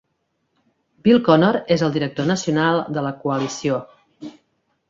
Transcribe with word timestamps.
Bill 1.07 1.19
Connor 1.27 1.59
és 1.77 1.83
el 1.89 1.93
director 1.97 2.29
nacional 2.31 2.81
de 2.97 3.05
la 3.09 3.13
coalició. 3.27 3.79